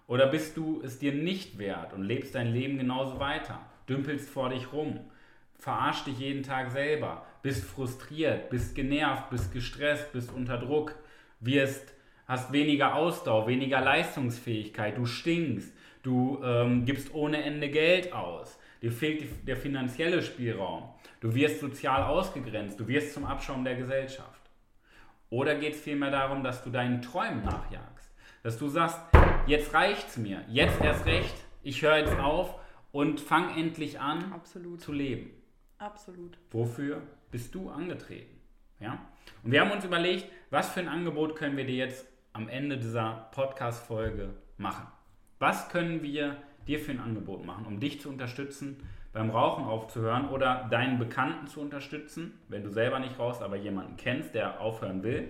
[0.05, 3.61] Oder bist du es dir nicht wert und lebst dein Leben genauso weiter?
[3.87, 4.99] Dümpelst vor dich rum,
[5.57, 10.93] verarsch dich jeden Tag selber, bist frustriert, bist genervt, bist gestresst, bist unter Druck,
[11.39, 11.93] wirst,
[12.27, 15.73] hast weniger Ausdauer, weniger Leistungsfähigkeit, du stinkst,
[16.03, 20.89] du ähm, gibst ohne Ende Geld aus, dir fehlt die, der finanzielle Spielraum,
[21.21, 24.41] Du wirst sozial ausgegrenzt, du wirst zum Abschaum der Gesellschaft.
[25.29, 28.09] Oder geht es vielmehr darum, dass du deinen Träumen nachjagst?
[28.41, 28.97] Dass du sagst,
[29.45, 32.55] jetzt reicht's mir, jetzt erst recht, ich höre jetzt auf
[32.93, 34.79] und fang endlich an Absolut.
[34.79, 35.31] zu leben.
[35.77, 36.37] Absolut.
[36.51, 38.39] Wofür bist du angetreten?
[38.79, 38.97] Ja?
[39.43, 42.77] Und wir haben uns überlegt, was für ein Angebot können wir dir jetzt am Ende
[42.77, 44.87] dieser Podcast-Folge machen?
[45.37, 46.37] Was können wir
[46.69, 48.77] dir für ein Angebot machen, um dich zu unterstützen,
[49.11, 53.97] beim Rauchen aufzuhören oder deinen Bekannten zu unterstützen, wenn du selber nicht rauchst, aber jemanden
[53.97, 55.29] kennst, der aufhören will.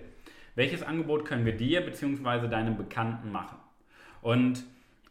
[0.54, 2.48] Welches Angebot können wir dir bzw.
[2.48, 3.56] deinem Bekannten machen?
[4.20, 4.64] Und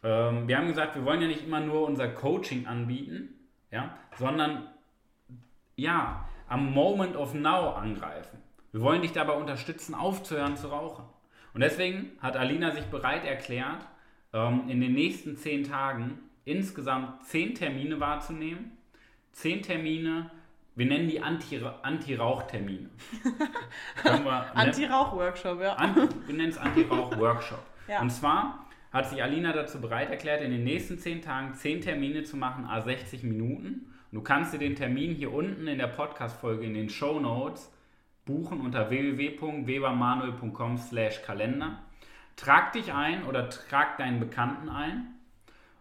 [0.04, 3.34] ähm, wir haben gesagt, wir wollen ja nicht immer nur unser Coaching anbieten,
[3.72, 4.68] ja, sondern
[5.74, 8.38] ja, am Moment of Now angreifen.
[8.70, 11.04] Wir wollen dich dabei unterstützen, aufzuhören zu rauchen.
[11.54, 13.84] Und deswegen hat Alina sich bereit erklärt,
[14.32, 18.72] ähm, in den nächsten zehn Tagen insgesamt zehn Termine wahrzunehmen.
[19.32, 20.30] Zehn Termine,
[20.74, 22.90] wir nennen die Anti-Rauch-Termine.
[24.54, 25.74] Anti-Rauch-Workshop, ja.
[25.74, 27.62] An, wir nennen es Anti-Rauch-Workshop.
[27.88, 28.00] ja.
[28.00, 32.24] Und zwar hat sich Alina dazu bereit erklärt, in den nächsten zehn Tagen zehn Termine
[32.24, 33.92] zu machen, a 60 Minuten.
[34.10, 37.72] Und du kannst dir den Termin hier unten in der Podcast-Folge in den Show Notes
[38.24, 41.78] buchen unter www.webermanuel.com slash Kalender.
[42.40, 45.20] Trag dich ein oder trag deinen Bekannten ein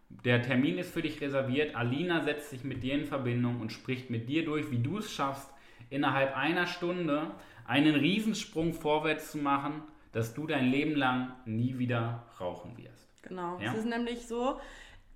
[0.09, 1.75] der Termin ist für dich reserviert.
[1.75, 5.11] Alina setzt sich mit dir in Verbindung und spricht mit dir durch, wie du es
[5.11, 5.49] schaffst,
[5.89, 7.31] innerhalb einer Stunde
[7.65, 13.07] einen Riesensprung vorwärts zu machen, dass du dein Leben lang nie wieder rauchen wirst.
[13.21, 13.59] Genau.
[13.59, 13.71] Ja?
[13.71, 14.59] Es ist nämlich so,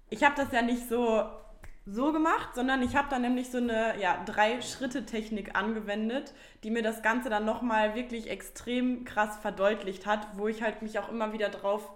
[0.10, 1.28] ich habe das ja nicht so
[1.86, 7.02] so gemacht, sondern ich habe dann nämlich so eine ja, Drei-Schritte-Technik angewendet, die mir das
[7.02, 11.50] Ganze dann nochmal wirklich extrem krass verdeutlicht hat, wo ich halt mich auch immer wieder
[11.50, 11.92] drauf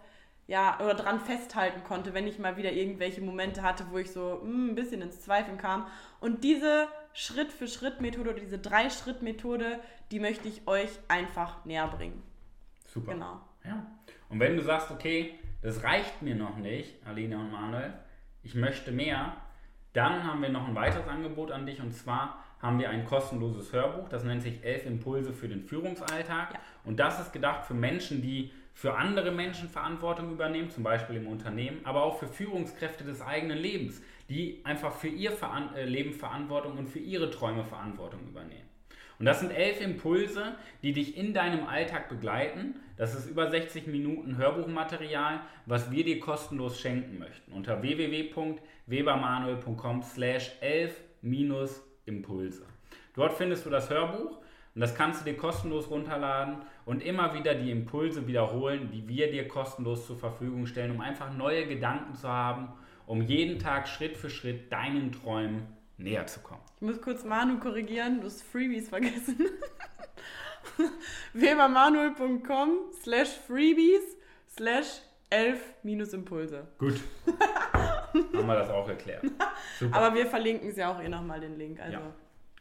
[0.47, 4.41] ja, oder dran festhalten konnte, wenn ich mal wieder irgendwelche Momente hatte, wo ich so
[4.43, 5.87] mh, hm, ein bisschen ins Zweifeln kam.
[6.19, 9.79] Und diese Schritt-für-Schritt-Methode oder diese Drei-Schritt-Methode,
[10.11, 12.23] die möchte ich euch einfach näher bringen.
[12.85, 13.13] Super.
[13.13, 13.41] Genau.
[13.65, 13.85] Ja.
[14.29, 17.93] Und wenn du sagst, okay, das reicht mir noch nicht, Alina und Manuel,
[18.43, 19.35] ich möchte mehr,
[19.93, 23.71] dann haben wir noch ein weiteres Angebot an dich und zwar haben wir ein kostenloses
[23.71, 26.53] Hörbuch, das nennt sich Elf Impulse für den Führungsalltag.
[26.53, 26.59] Ja.
[26.83, 31.27] Und das ist gedacht für Menschen, die für andere Menschen Verantwortung übernehmen, zum Beispiel im
[31.27, 36.13] Unternehmen, aber auch für Führungskräfte des eigenen Lebens, die einfach für ihr Veran äh, Leben
[36.13, 38.67] Verantwortung und für ihre Träume Verantwortung übernehmen.
[39.19, 42.75] Und das sind elf Impulse, die dich in deinem Alltag begleiten.
[42.97, 47.51] Das ist über 60 Minuten Hörbuchmaterial, was wir dir kostenlos schenken möchten.
[47.51, 52.61] Unter www.webermanuel.com slash 11-Impulse.
[53.15, 54.37] Dort findest du das Hörbuch
[54.75, 59.31] und das kannst du dir kostenlos runterladen und immer wieder die Impulse wiederholen, die wir
[59.31, 62.67] dir kostenlos zur Verfügung stellen, um einfach neue Gedanken zu haben,
[63.07, 66.61] um jeden Tag Schritt für Schritt deinen Träumen näher zu kommen.
[66.77, 69.37] Ich muss kurz Manu korrigieren, du hast Freebies vergessen.
[71.33, 74.17] webermanuel.com slash freebies
[74.55, 76.67] slash 11 minus Impulse.
[76.77, 77.01] Gut.
[78.13, 79.23] Haben wir das auch erklärt.
[79.79, 79.95] Super.
[79.95, 81.79] Aber wir verlinken es ja auch eh nochmal den Link.
[81.79, 81.97] Also.
[81.97, 82.13] Ja.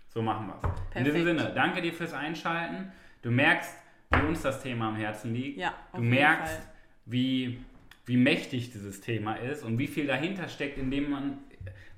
[0.09, 0.97] So machen wir es.
[0.97, 2.91] In diesem Sinne, danke dir fürs Einschalten.
[3.23, 3.73] Du merkst,
[4.11, 5.59] wie uns das Thema am Herzen liegt.
[5.59, 6.61] Ja, du merkst,
[7.05, 7.61] wie,
[8.07, 11.39] wie mächtig dieses Thema ist und wie viel dahinter steckt, indem man,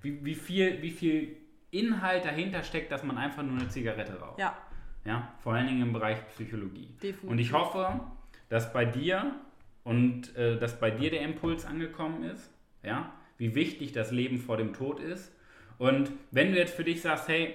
[0.02, 1.36] wie, wie, viel, wie viel
[1.70, 4.38] Inhalt dahinter steckt, dass man einfach nur eine Zigarette raucht.
[4.38, 4.56] Ja.
[5.04, 6.88] Ja, vor allen Dingen im Bereich Psychologie.
[7.02, 7.24] Definitiv.
[7.24, 8.00] Und ich hoffe,
[8.48, 9.32] dass bei dir
[9.84, 12.50] und äh, dass bei dir der Impuls angekommen ist,
[12.82, 15.32] ja, wie wichtig das Leben vor dem Tod ist.
[15.78, 17.54] Und wenn du jetzt für dich sagst, hey,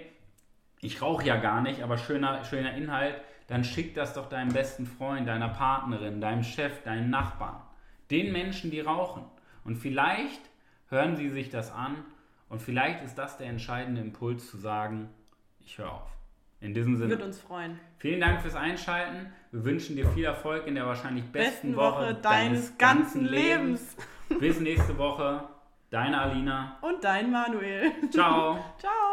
[0.80, 3.16] ich rauche ja gar nicht, aber schöner, schöner Inhalt,
[3.48, 7.62] dann schick das doch deinem besten Freund, deiner Partnerin, deinem Chef, deinen Nachbarn,
[8.10, 9.26] den Menschen, die rauchen.
[9.64, 10.42] Und vielleicht
[10.90, 11.98] hören sie sich das an
[12.54, 15.10] und vielleicht ist das der entscheidende Impuls zu sagen,
[15.60, 16.08] ich höre auf.
[16.62, 17.10] In diesem Sinne.
[17.10, 17.80] Würde uns freuen.
[17.98, 19.34] Vielen Dank fürs Einschalten.
[19.52, 23.98] Wir wünschen dir viel Erfolg in der wahrscheinlich besten, besten Woche, Woche, deines, ganzen Lebens.
[24.30, 24.40] Lebens.
[24.40, 25.46] Bis nächste Woche.
[25.90, 26.78] Deine Alina.
[26.82, 27.92] Und dein Manuel.
[28.12, 28.64] Ciao.
[28.78, 29.13] Ciao.